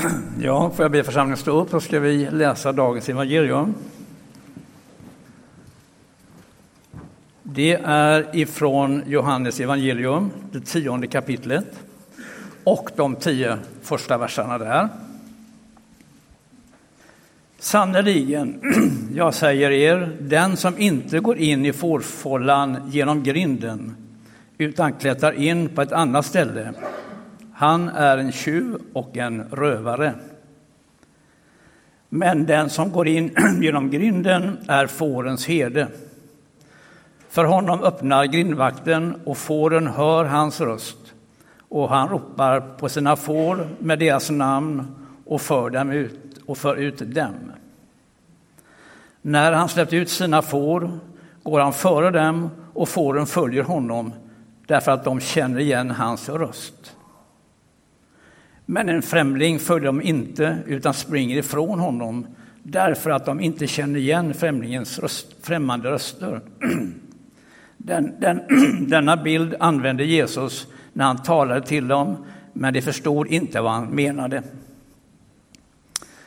[0.40, 3.74] Ja, får jag be församlingen stå upp så ska vi läsa dagens evangelium.
[7.42, 11.66] Det är ifrån Johannes evangelium, det tionde kapitlet
[12.64, 14.88] och de tio första verserna där.
[17.58, 18.60] Sannerligen,
[19.14, 23.96] jag säger er, den som inte går in i fårfållan genom grinden
[24.58, 26.72] utan klättrar in på ett annat ställe,
[27.60, 30.14] han är en tjuv och en rövare.
[32.08, 35.88] Men den som går in genom grinden är fårens herde.
[37.28, 41.14] För honom öppnar grindvakten och fåren hör hans röst
[41.68, 44.94] och han ropar på sina får med deras namn
[45.26, 47.52] och för dem ut och för ut dem.
[49.22, 50.90] När han släppt ut sina får
[51.42, 54.12] går han före dem och fåren följer honom
[54.66, 56.96] därför att de känner igen hans röst.
[58.72, 62.26] Men en främling följer dem inte utan springer ifrån honom
[62.62, 66.40] därför att de inte känner igen främlingens röst, främmande röster.
[67.76, 68.40] Den, den,
[68.88, 73.86] denna bild använde Jesus när han talade till dem, men de förstod inte vad han
[73.86, 74.42] menade.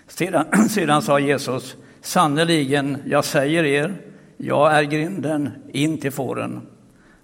[0.08, 3.94] Sedan, sedan sa Jesus, sannerligen, jag säger er,
[4.38, 6.62] jag är grinden in till fåren.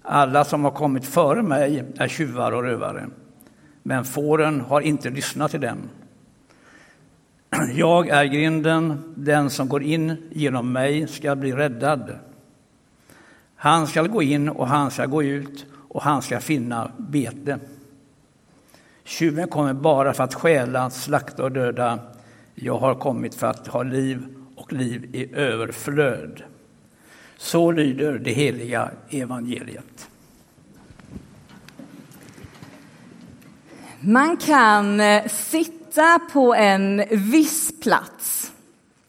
[0.02, 3.06] Alla som har kommit före mig är tjuvar och rövare,
[3.90, 5.78] men fåren har inte lyssnat till dem.
[7.74, 12.18] Jag är grinden, den som går in genom mig ska bli räddad.
[13.56, 17.58] Han ska gå in och han ska gå ut och han ska finna bete.
[19.04, 21.98] Tjuven kommer bara för att stjäla, slakta och döda.
[22.54, 26.42] Jag har kommit för att ha liv och liv i överflöd.
[27.36, 30.09] Så lyder det heliga evangeliet.
[34.02, 38.52] Man kan eh, sitta på en viss plats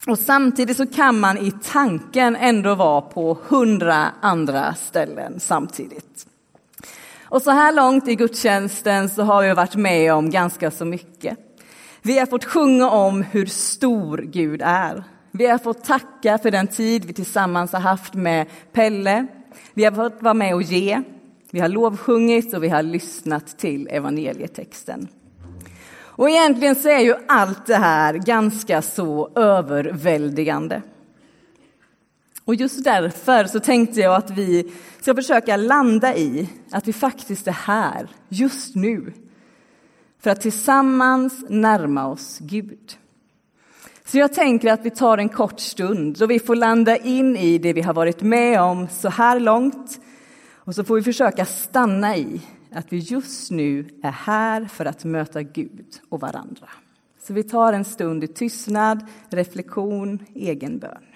[0.06, 6.26] och samtidigt så kan man i tanken ändå vara på hundra andra ställen samtidigt.
[7.24, 11.38] Och så här långt i gudstjänsten så har vi varit med om ganska så mycket.
[12.02, 15.04] Vi har fått sjunga om hur stor Gud är.
[15.30, 19.26] Vi har fått tacka för den tid vi tillsammans har haft med Pelle.
[19.74, 21.02] Vi har fått vara med och ge.
[21.54, 25.08] Vi har lovsjungit och vi har lyssnat till evangelietexten.
[25.94, 30.82] Och egentligen så är ju allt det här ganska så överväldigande.
[32.44, 37.46] Och just därför så tänkte jag att vi ska försöka landa i att vi faktiskt
[37.46, 39.12] är här, just nu,
[40.20, 42.98] för att tillsammans närma oss Gud.
[44.04, 47.58] Så jag tänker att vi tar en kort stund då vi får landa in i
[47.58, 50.00] det vi har varit med om så här långt
[50.64, 52.40] och så får vi försöka stanna i
[52.72, 56.68] att vi just nu är här för att möta Gud och varandra.
[57.22, 61.11] Så vi tar en stund i tystnad, reflektion, egen bön.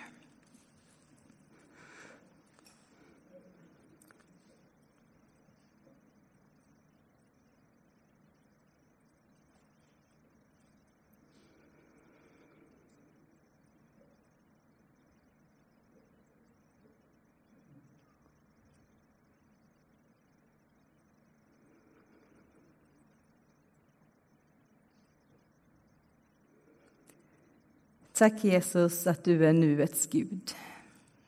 [28.18, 30.54] Tack Jesus att du är nuets Gud.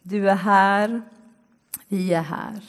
[0.03, 1.03] Du är här,
[1.89, 2.65] vi är här.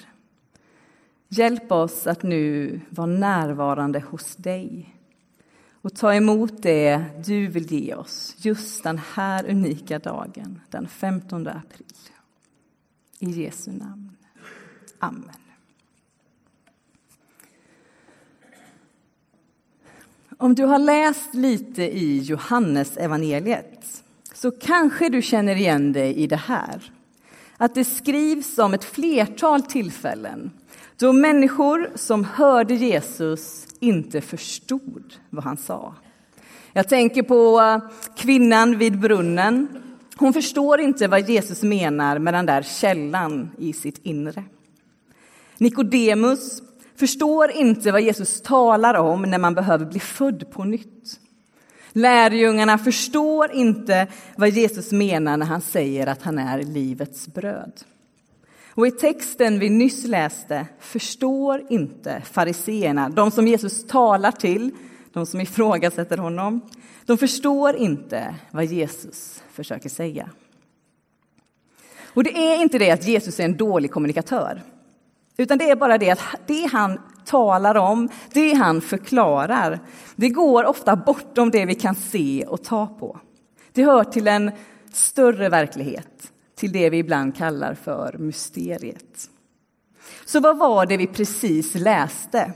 [1.27, 4.95] Hjälp oss att nu vara närvarande hos dig
[5.81, 11.47] och ta emot det du vill ge oss just den här unika dagen, den 15
[11.47, 11.85] april.
[13.19, 14.17] I Jesu namn.
[14.99, 15.29] Amen.
[20.37, 24.03] Om du har läst lite i Johannes evangeliet
[24.41, 26.91] så kanske du känner igen dig i det här.
[27.57, 30.51] Att det skrivs om ett flertal tillfällen
[30.97, 35.95] då människor som hörde Jesus inte förstod vad han sa.
[36.73, 39.67] Jag tänker på eh, kvinnan vid brunnen.
[40.15, 44.43] Hon förstår inte vad Jesus menar med den där källan i sitt inre.
[45.57, 46.61] Nikodemus
[46.95, 51.19] förstår inte vad Jesus talar om när man behöver bli född på nytt.
[51.93, 57.71] Lärjungarna förstår inte vad Jesus menar när han säger att han är livets bröd.
[58.69, 64.71] Och i texten vi nyss läste förstår inte fariseerna, de som Jesus talar till,
[65.13, 66.61] de som ifrågasätter honom,
[67.05, 70.29] de förstår inte vad Jesus försöker säga.
[72.13, 74.61] Och det är inte det att Jesus är en dålig kommunikatör,
[75.37, 76.99] utan det är bara det att det han
[77.29, 79.79] talar om, det han förklarar,
[80.15, 83.19] det går ofta bortom det vi kan se och ta på.
[83.73, 84.51] Det hör till en
[84.93, 89.29] större verklighet, till det vi ibland kallar för mysteriet.
[90.25, 92.53] Så vad var det vi precis läste?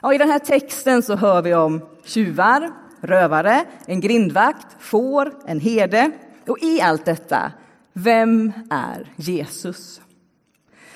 [0.00, 2.70] Ja, I den här texten så hör vi om tjuvar,
[3.00, 6.10] rövare, en grindvakt, får, en herde.
[6.48, 7.52] Och i allt detta,
[7.92, 10.00] vem är Jesus?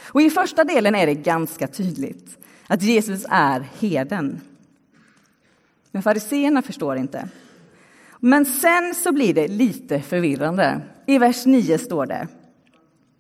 [0.07, 2.42] Och I första delen är det ganska tydligt
[2.73, 4.41] att Jesus är heden.
[5.91, 7.29] Men fariseerna förstår inte.
[8.21, 10.81] Men sen så blir det lite förvirrande.
[11.07, 12.29] I vers 9 står det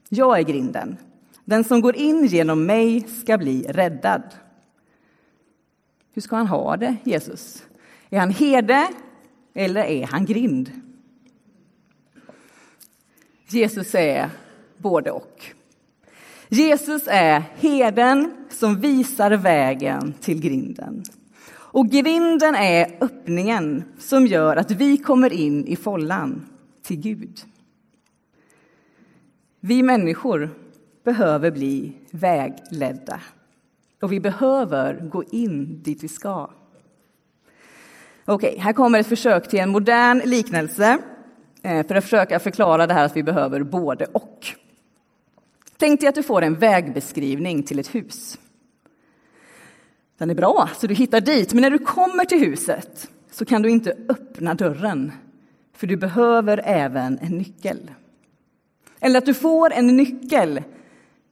[0.09, 0.97] Jag är grinden.
[1.45, 4.23] Den som går in genom mig ska bli räddad.
[6.13, 7.65] Hur ska han ha det, Jesus?
[8.11, 8.89] Är han herde
[9.55, 10.71] eller är han grind?
[13.49, 14.31] Jesus säger
[14.77, 15.55] både och.
[16.55, 21.03] Jesus är herden som visar vägen till grinden.
[21.55, 26.47] Och grinden är öppningen som gör att vi kommer in i follan
[26.83, 27.41] till Gud.
[29.61, 30.51] Vi människor
[31.05, 33.21] behöver bli vägledda
[34.03, 36.51] och vi behöver gå in dit vi ska.
[38.25, 40.99] Okej, här kommer ett försök till en modern liknelse
[41.63, 44.62] eh, för att försöka förklara det här att vi behöver både och.
[45.83, 48.39] Tänk dig att du får en vägbeskrivning till ett hus.
[50.19, 53.63] Den är bra, så du hittar dit, men när du kommer till huset så kan
[53.63, 55.13] du inte öppna dörren,
[55.73, 57.91] för du behöver även en nyckel.
[59.01, 60.63] Eller att du får en nyckel,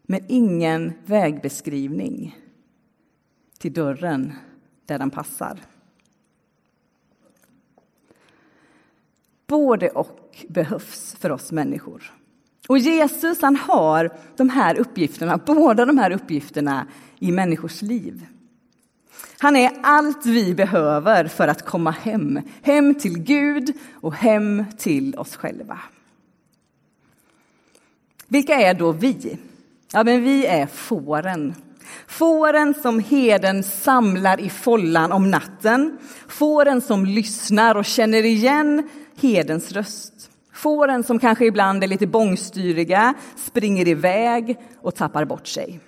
[0.03, 2.39] men ingen vägbeskrivning
[3.59, 4.33] till dörren
[4.87, 5.61] där den passar.
[9.47, 12.20] Både och behövs för oss människor.
[12.71, 16.87] Och Jesus han har de här uppgifterna, båda de här uppgifterna
[17.19, 18.27] i människors liv.
[19.39, 25.15] Han är allt vi behöver för att komma hem, hem till Gud och hem till
[25.15, 25.79] oss själva.
[28.29, 29.39] Vilka är då vi?
[29.93, 31.55] Ja, men vi är fåren.
[32.07, 35.99] Fåren som heden samlar i follan om natten.
[36.29, 38.89] Fåren som lyssnar och känner igen
[39.21, 40.31] hedens röst.
[40.53, 45.81] Fåren som kanske ibland är lite bångstyriga, springer iväg och tappar bort sig.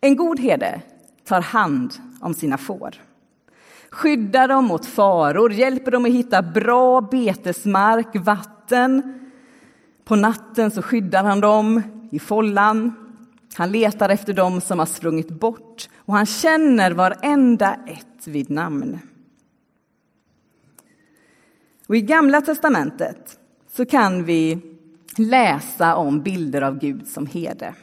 [0.00, 0.80] En god herde
[1.24, 2.94] tar hand om sina får.
[3.90, 9.18] Skyddar dem mot faror, hjälper dem att hitta bra betesmark, vatten.
[10.04, 12.92] På natten så skyddar han dem i follan.
[13.54, 18.98] Han letar efter dem som har sprungit bort och han känner varenda ett vid namn.
[21.92, 24.58] Och I Gamla testamentet så kan vi
[25.16, 27.74] läsa om bilder av Gud som herde.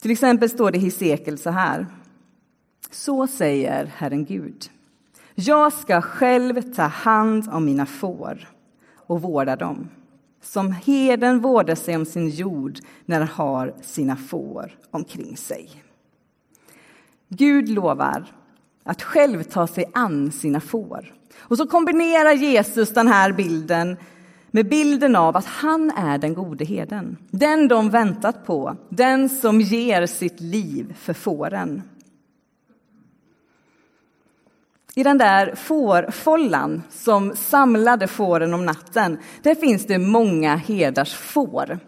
[0.00, 1.86] Till exempel står det i Hesekiel så här.
[2.90, 4.70] Så säger Herren Gud.
[5.34, 8.48] Jag ska själv ta hand om mina får
[8.94, 9.88] och vårda dem
[10.42, 15.82] som heden vårdar sig om sin jord när han har sina får omkring sig.
[17.28, 18.24] Gud lovar
[18.82, 21.17] att själv ta sig an sina får.
[21.38, 23.96] Och så kombinerar Jesus den här bilden
[24.50, 27.16] med bilden av att han är den gode heden.
[27.30, 31.82] Den de väntat på, den som ger sitt liv för fåren.
[34.94, 41.78] I den där fårfållan som samlade fåren om natten, där finns det många herdars får.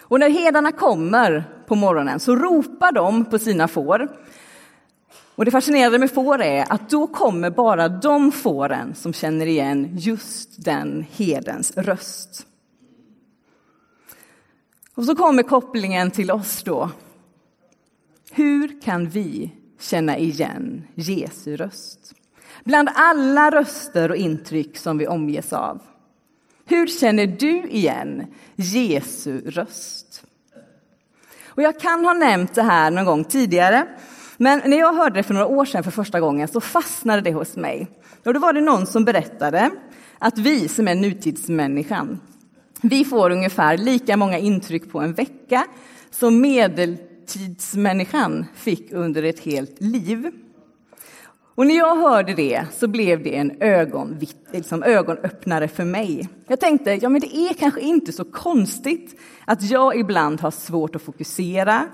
[0.00, 4.08] Och när herdarna kommer på morgonen så ropar de på sina får.
[5.42, 9.96] Och det fascinerande med får är att då kommer bara de fåren som känner igen
[9.98, 12.46] just den herdens röst.
[14.94, 16.90] Och så kommer kopplingen till oss då.
[18.30, 22.14] Hur kan vi känna igen Jesu röst?
[22.64, 25.82] Bland alla röster och intryck som vi omges av.
[26.64, 30.24] Hur känner du igen Jesu röst?
[31.46, 33.86] Och jag kan ha nämnt det här någon gång tidigare,
[34.36, 37.32] men när jag hörde det för några år sedan för första gången så fastnade det
[37.32, 37.88] hos mig.
[38.24, 39.70] Och då var det någon som berättade
[40.18, 42.20] att vi som är nutidsmänniskan,
[42.82, 45.66] vi får ungefär lika många intryck på en vecka
[46.10, 50.30] som medeltidsmänniskan fick under ett helt liv.
[51.54, 54.18] Och när jag hörde det så blev det en ögon,
[54.52, 56.28] liksom ögonöppnare för mig.
[56.46, 60.96] Jag tänkte, ja men det är kanske inte så konstigt att jag ibland har svårt
[60.96, 61.88] att fokusera,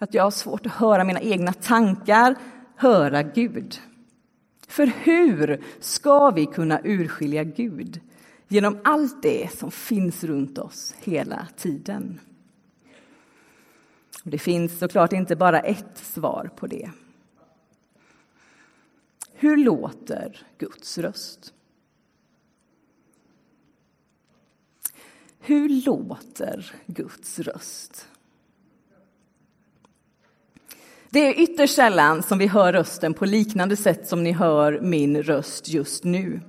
[0.00, 2.36] att jag har svårt att höra mina egna tankar,
[2.76, 3.80] höra Gud.
[4.68, 8.00] För hur ska vi kunna urskilja Gud
[8.48, 12.20] genom allt det som finns runt oss hela tiden?
[14.22, 16.90] Det finns såklart inte bara ett svar på det.
[19.32, 21.54] Hur låter Guds röst?
[25.38, 28.08] Hur låter Guds röst?
[31.12, 35.22] Det är ytterst sällan som vi hör rösten på liknande sätt som ni hör min
[35.22, 36.40] röst just nu.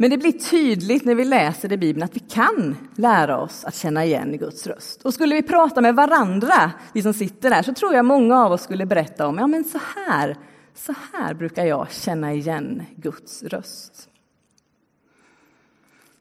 [0.00, 3.74] Men det blir tydligt när vi läser i Bibeln att vi kan lära oss att
[3.74, 5.02] känna igen Guds röst.
[5.02, 8.52] Och skulle vi prata med varandra, vi som sitter där, så tror jag många av
[8.52, 10.36] oss skulle berätta om, ja men så här,
[10.74, 14.08] så här brukar jag känna igen Guds röst.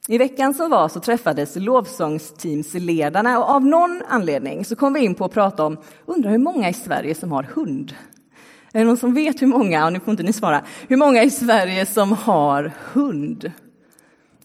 [0.10, 5.16] I veckan som var så träffades lovsångsteamsledarna och av någon anledning så kom vi in
[5.16, 7.96] på att prata om, undrar hur många i Sverige som har hund?
[8.74, 11.24] Är det någon som vet hur många, och nu får inte ni svara, hur många
[11.24, 13.52] i Sverige som har hund?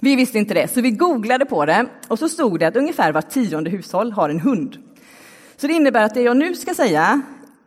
[0.01, 3.13] Vi visste inte det, så vi googlade på det och så stod det att ungefär
[3.13, 4.77] var tionde hushåll har en hund.
[5.57, 7.23] Så det innebär att det jag nu ska säga,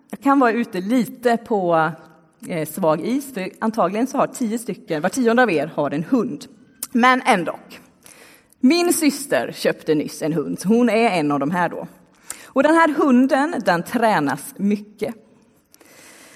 [0.09, 1.91] jag kan vara ute lite på
[2.47, 6.03] eh, svag is, för antagligen så har tio stycken, var tionde av er har en
[6.03, 6.45] hund.
[6.91, 7.55] Men ändå.
[8.65, 11.87] Min syster köpte nyss en hund, hon är en av de här då.
[12.45, 15.15] Och den här hunden, den tränas mycket.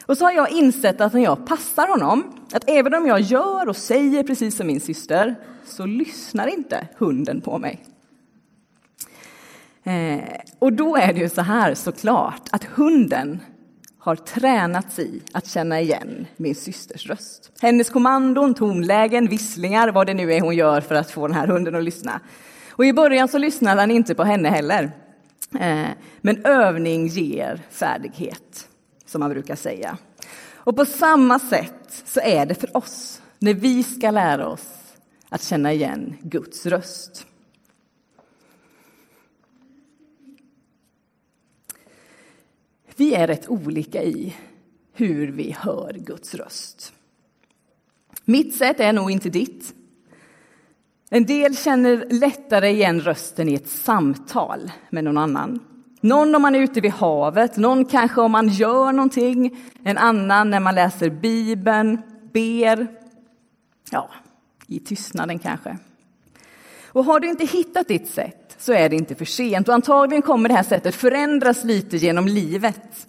[0.05, 3.69] Och så har jag insett att när jag passar honom, att även om jag gör
[3.69, 7.85] och säger precis som min syster, så lyssnar inte hunden på mig.
[9.83, 13.39] Eh, och då är det ju så här såklart, att hunden
[13.99, 17.51] har tränats i att känna igen min systers röst.
[17.61, 21.47] Hennes kommandon, tonlägen, visslingar, vad det nu är hon gör för att få den här
[21.47, 22.19] hunden att lyssna.
[22.69, 24.91] Och i början så lyssnade han inte på henne heller.
[25.59, 25.87] Eh,
[26.21, 28.67] men övning ger färdighet,
[29.05, 29.97] som man brukar säga.
[30.53, 34.67] Och på samma sätt så är det för oss när vi ska lära oss
[35.29, 37.25] att känna igen Guds röst.
[42.99, 44.35] Vi är rätt olika i
[44.93, 46.93] hur vi hör Guds röst.
[48.25, 49.73] Mitt sätt är nog inte ditt.
[51.09, 55.59] En del känner lättare igen rösten i ett samtal med någon annan.
[56.01, 60.49] Någon om man är ute vid havet, någon kanske om man gör någonting, en annan
[60.49, 62.01] när man läser Bibeln,
[62.33, 62.87] ber,
[63.91, 64.09] ja,
[64.67, 65.77] i tystnaden kanske.
[66.87, 70.21] Och har du inte hittat ditt sätt så är det inte för sent och antagligen
[70.21, 73.07] kommer det här sättet förändras lite genom livet.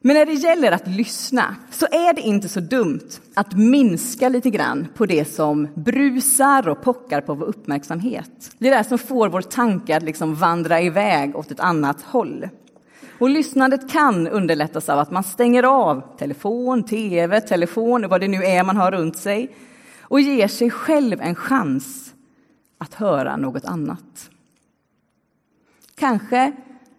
[0.00, 4.50] Men när det gäller att lyssna så är det inte så dumt att minska lite
[4.50, 8.50] grann på det som brusar och pockar på vår uppmärksamhet.
[8.58, 12.48] Det är det som får vår tanke att liksom vandra iväg åt ett annat håll.
[13.18, 18.44] Och lyssnandet kan underlättas av att man stänger av telefon, tv, telefon, vad det nu
[18.44, 19.56] är man har runt sig
[20.00, 22.13] och ger sig själv en chans
[22.84, 24.30] att höra något annat.
[25.94, 26.52] Kanske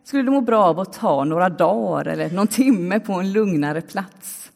[0.03, 3.81] skulle du må bra av att ta några dagar eller någon timme på en lugnare
[3.81, 4.51] plats.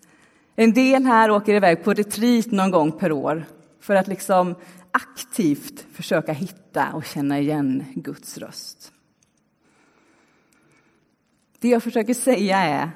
[0.55, 3.45] En del här åker iväg på retreat någon gång per år
[3.79, 4.55] för att liksom
[4.91, 8.91] aktivt försöka hitta och känna igen Guds röst.
[11.59, 12.91] Det jag försöker säga är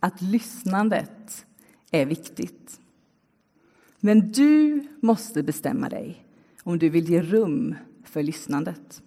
[0.00, 1.46] att lyssnandet
[1.90, 2.80] är viktigt.
[4.00, 6.24] Men du måste bestämma dig
[6.62, 7.74] om du vill ge rum
[8.04, 9.02] för lyssnandet.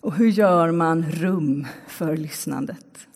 [0.00, 3.08] Och hur gör man rum för lyssnandet?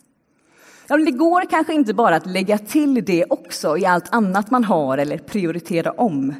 [0.87, 4.63] Ja, det går kanske inte bara att lägga till det också i allt annat man
[4.63, 6.33] har eller prioritera om.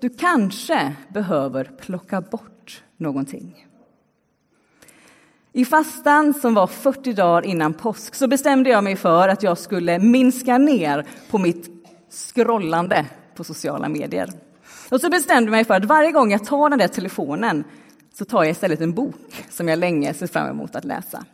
[0.00, 3.66] Du kanske behöver plocka bort någonting.
[5.52, 9.58] I fastan som var 40 dagar innan påsk så bestämde jag mig för att jag
[9.58, 11.70] skulle minska ner på mitt
[12.10, 14.30] scrollande på sociala medier.
[14.90, 17.64] Och så bestämde jag mig för att varje gång jag tar den där telefonen
[18.14, 21.24] så tar jag istället en bok som jag länge sett fram emot att läsa.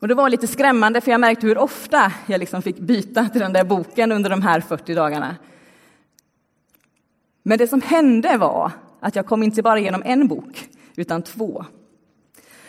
[0.00, 3.40] Och det var lite skrämmande för jag märkte hur ofta jag liksom fick byta till
[3.40, 5.36] den där boken under de här 40 dagarna.
[7.42, 11.64] Men det som hände var att jag kom inte bara igenom en bok, utan två.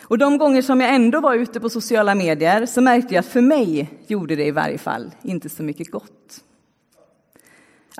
[0.02, 3.26] Och de gånger som jag ändå var ute på sociala medier så märkte jag att
[3.26, 6.44] för mig gjorde det i varje fall inte så mycket gott.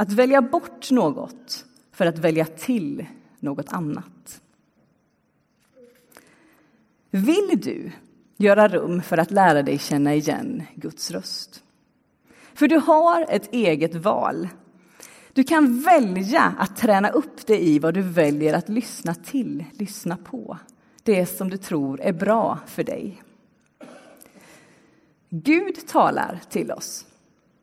[0.00, 3.06] Att välja bort något för att välja till
[3.40, 4.40] något annat.
[7.10, 7.92] Vill du
[8.36, 11.64] göra rum för att lära dig känna igen Guds röst?
[12.54, 14.48] För du har ett eget val.
[15.32, 20.16] Du kan välja att träna upp dig i vad du väljer att lyssna till, lyssna
[20.16, 20.58] på.
[21.02, 23.22] Det som du tror är bra för dig.
[25.30, 27.06] Gud talar till oss.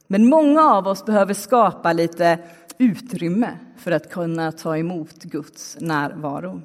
[0.07, 2.39] Men många av oss behöver skapa lite
[2.77, 6.61] utrymme för att kunna ta emot Guds närvaro.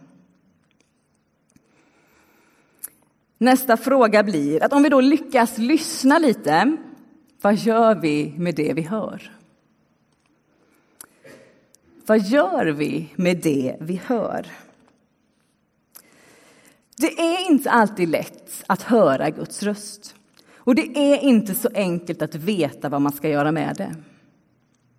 [3.38, 6.76] Nästa fråga blir att om vi då lyckas lyssna lite,
[7.40, 9.32] vad gör vi med det vi hör?
[12.06, 14.46] Vad gör vi med det vi hör?
[16.96, 20.14] Det är inte alltid lätt att höra Guds röst.
[20.64, 23.94] Och det är inte så enkelt att veta vad man ska göra med det.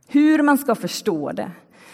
[0.08, 1.52] Hur man ska förstå det.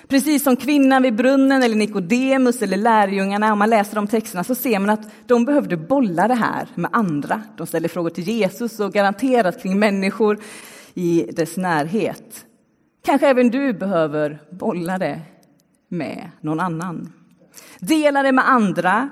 [0.07, 4.55] Precis som kvinnan vid brunnen eller Nikodemus eller lärjungarna, om man läser de texterna så
[4.55, 7.41] ser man att de behövde bolla det här med andra.
[7.57, 10.39] De ställer frågor till Jesus och garanterat kring människor
[10.93, 12.45] i dess närhet.
[13.05, 15.21] Kanske även du behöver bolla det
[15.89, 17.13] med någon annan.
[17.79, 19.09] Dela det med andra,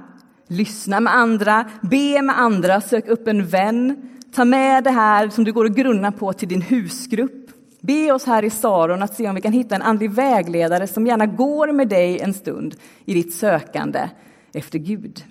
[0.48, 4.10] lyssna med andra, be med andra, sök upp en vän.
[4.38, 7.52] Ta med det här som du går och grunnar på till din husgrupp.
[7.82, 11.08] Be oss här i Saron att se om vi kan hitta en andlig vägledare som
[11.08, 12.76] gärna går med dig en stund
[13.06, 14.10] i ditt sökande
[14.54, 15.24] efter Gud.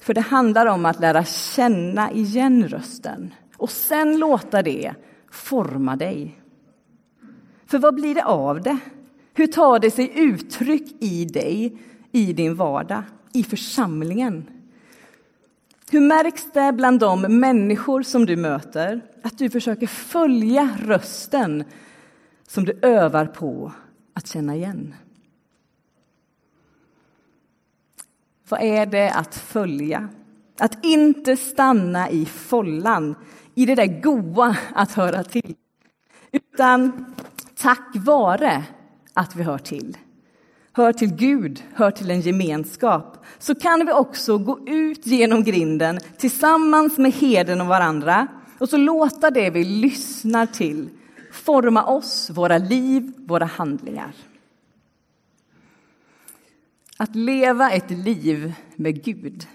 [0.00, 4.94] För det handlar om att lära känna igen rösten och sen låta det
[5.30, 6.40] forma dig.
[7.66, 8.78] För vad blir det av det?
[9.34, 11.78] Hur tar det sig uttryck i dig,
[12.12, 13.02] i din vardag,
[13.32, 14.57] i församlingen?
[15.90, 21.64] Hur märks det bland de människor som du möter att du försöker följa rösten
[22.48, 23.72] som du övar på
[24.14, 24.94] att känna igen?
[28.48, 30.08] Vad är det att följa?
[30.58, 33.14] Att inte stanna i follan,
[33.54, 35.54] i det där goa att höra till.
[36.32, 37.04] Utan
[37.54, 38.64] tack vare
[39.14, 39.96] att vi hör till
[40.78, 45.98] hör till Gud, hör till en gemenskap, så kan vi också gå ut genom grinden
[46.18, 48.26] tillsammans med heden och varandra
[48.58, 50.88] och så låta det vi lyssnar till
[51.32, 54.12] forma oss, våra liv, våra handlingar.
[56.96, 59.46] Att leva ett liv med Gud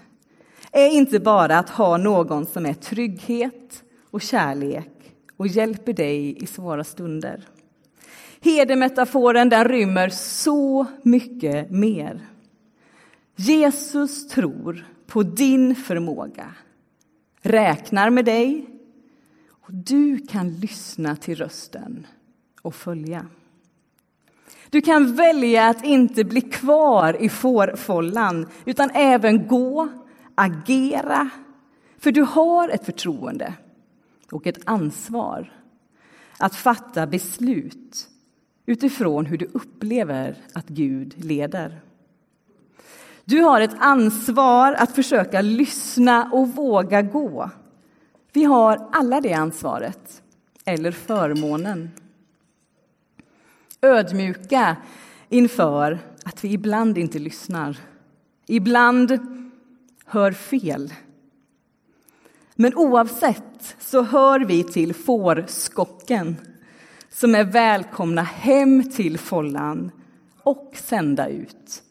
[0.72, 6.46] är inte bara att ha någon som är trygghet och kärlek och hjälper dig i
[6.46, 7.48] svåra stunder.
[8.44, 12.26] Herdemetaforen den rymmer så mycket mer.
[13.36, 16.54] Jesus tror på din förmåga,
[17.42, 18.66] räknar med dig
[19.48, 22.06] och du kan lyssna till rösten
[22.62, 23.26] och följa.
[24.70, 29.88] Du kan välja att inte bli kvar i fårfållan utan även gå,
[30.34, 31.30] agera.
[31.98, 33.54] För du har ett förtroende
[34.30, 35.52] och ett ansvar
[36.38, 38.10] att fatta beslut
[38.66, 41.80] utifrån hur du upplever att Gud leder.
[43.24, 47.50] Du har ett ansvar att försöka lyssna och våga gå.
[48.32, 50.22] Vi har alla det ansvaret,
[50.64, 51.90] eller förmånen.
[53.82, 54.76] Ödmjuka
[55.28, 57.78] inför att vi ibland inte lyssnar.
[58.46, 59.18] Ibland
[60.04, 60.94] hör fel.
[62.54, 66.36] Men oavsett så hör vi till fårskocken
[67.14, 69.90] som är välkomna hem till follan
[70.42, 71.82] och sända ut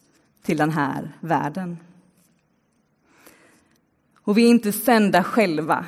[0.42, 1.78] till den här världen.
[4.16, 5.86] Och vi är inte sända själva,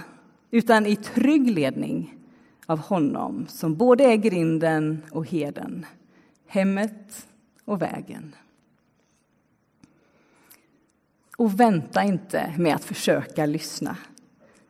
[0.51, 2.17] utan i trygg ledning
[2.65, 5.85] av honom som både är grinden och heden,
[6.47, 7.27] hemmet
[7.65, 8.35] och vägen.
[11.37, 13.97] Och vänta inte med att försöka lyssna.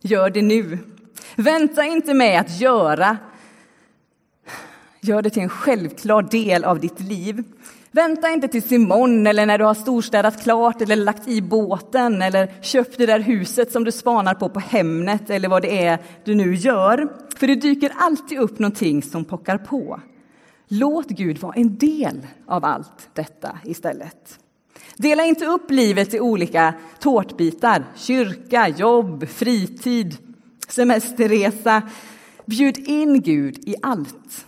[0.02, 0.78] Gör det nu.
[1.36, 3.18] Vänta inte med att göra
[5.06, 7.44] Gör det till en självklar del av ditt liv.
[7.92, 12.62] Vänta inte till Simon eller när du har storstädat klart eller lagt i båten eller
[12.62, 16.36] köpt det där huset som du spanar på på Hemnet eller vad det är du
[16.36, 17.14] nu gör.
[17.38, 20.00] För det dyker alltid upp någonting som pockar på.
[20.68, 24.40] Låt Gud vara en del av allt detta istället.
[24.98, 27.84] Dela inte upp livet i olika tårtbitar.
[27.96, 30.18] Kyrka, jobb, fritid,
[30.68, 31.82] semesterresa.
[32.46, 34.46] Bjud in Gud i allt.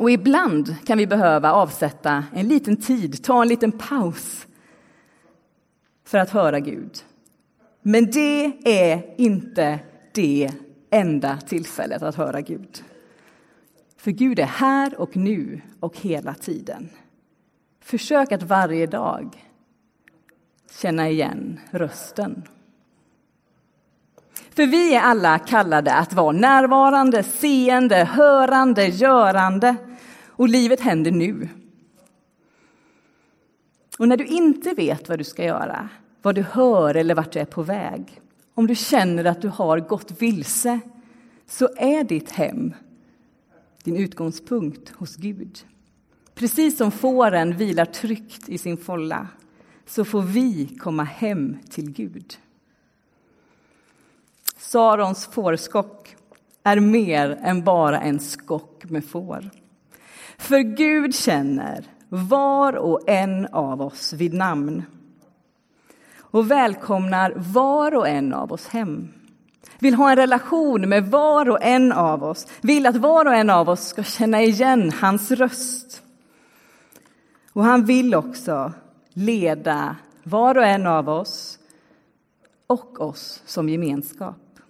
[0.00, 4.46] Och ibland kan vi behöva avsätta en liten tid, ta en liten paus
[6.04, 6.98] för att höra Gud.
[7.82, 9.78] Men det är inte
[10.12, 10.50] det
[10.90, 12.84] enda tillfället att höra Gud.
[13.96, 16.88] För Gud är här och nu och hela tiden.
[17.80, 19.46] Försök att varje dag
[20.82, 22.42] känna igen rösten.
[24.50, 29.76] För vi är alla kallade att vara närvarande, seende, hörande, görande.
[30.40, 31.48] Och livet händer nu.
[33.98, 35.88] Och när du inte vet vad du ska göra,
[36.22, 38.20] vad du hör eller vart du är på väg,
[38.54, 40.80] om du känner att du har gått vilse,
[41.46, 42.74] så är ditt hem
[43.84, 45.58] din utgångspunkt hos Gud.
[46.34, 49.28] Precis som fåren vilar tryggt i sin folla
[49.86, 52.38] så får vi komma hem till Gud.
[54.56, 56.16] Sarons fårskock
[56.62, 59.59] är mer än bara en skock med får.
[60.40, 64.82] För Gud känner var och en av oss vid namn
[66.20, 69.08] och välkomnar var och en av oss hem.
[69.78, 73.50] Vill ha en relation med var och en av oss, vill att var och en
[73.50, 76.02] av oss ska känna igen hans röst.
[77.52, 78.72] Och han vill också
[79.12, 81.58] leda var och en av oss
[82.66, 84.60] och oss som gemenskap.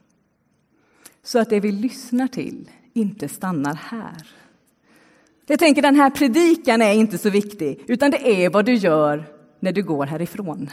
[1.23, 4.40] Så att det vi lyssnar till inte stannar här.
[5.51, 9.25] Jag tänker den här predikan är inte så viktig, utan det är vad du gör
[9.61, 10.71] när du går härifrån.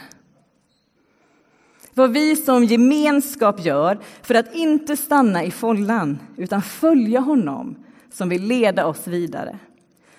[1.94, 8.28] Vad vi som gemenskap gör för att inte stanna i follan, utan följa honom som
[8.28, 9.58] vill leda oss vidare.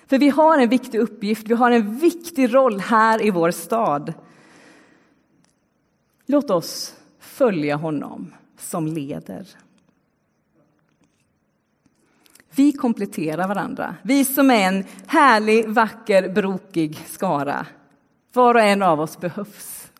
[0.06, 4.14] För vi har en viktig uppgift, vi har en viktig roll här i vår stad.
[6.26, 9.46] Låt oss följa honom som leder.
[12.54, 17.66] Vi kompletterar varandra, vi som är en härlig, vacker, brokig skara.
[18.32, 19.90] Var och en av oss behövs.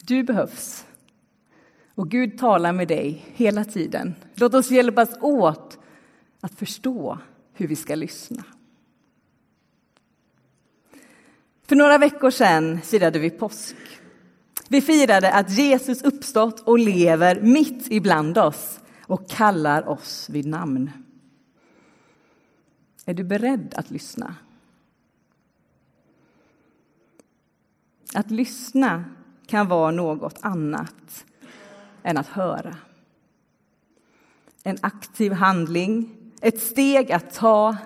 [0.00, 0.84] Du behövs.
[1.94, 4.14] Och Gud talar med dig hela tiden.
[4.34, 5.78] Låt oss hjälpas åt
[6.40, 7.18] att förstå
[7.52, 8.44] hur vi ska lyssna.
[11.66, 13.76] För några veckor sedan firade vi påsk.
[14.68, 20.90] Vi firade att Jesus uppstått och lever mitt ibland oss och kallar oss vid namn.
[23.04, 24.34] Är du beredd att lyssna?
[28.14, 29.04] Att lyssna
[29.46, 31.24] kan vara något annat
[32.02, 32.76] än att höra.
[34.62, 37.76] En aktiv handling, ett steg att ta.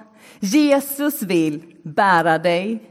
[0.41, 2.91] Jesus vill bära dig,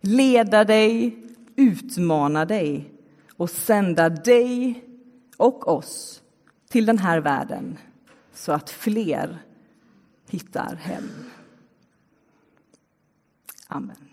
[0.00, 1.16] leda dig,
[1.56, 2.92] utmana dig
[3.36, 4.84] och sända dig
[5.36, 6.22] och oss
[6.70, 7.78] till den här världen
[8.32, 9.38] så att fler
[10.28, 11.30] hittar hem.
[13.66, 14.09] Amen.